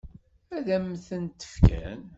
[0.55, 2.01] Ad m-tent-fken?